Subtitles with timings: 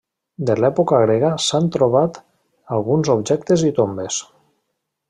[0.49, 2.19] De l'època grega s'han trobat
[2.79, 4.21] alguns objectes i tombes.